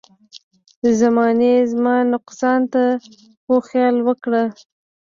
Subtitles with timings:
[0.99, 2.83] زمانې زما نقصان ته
[3.43, 4.43] خو خیال وکړه.